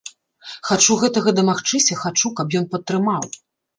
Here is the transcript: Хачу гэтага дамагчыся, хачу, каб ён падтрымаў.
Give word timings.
Хачу 0.69 0.95
гэтага 1.03 1.29
дамагчыся, 1.39 1.99
хачу, 2.03 2.33
каб 2.41 2.47
ён 2.61 2.65
падтрымаў. 2.73 3.33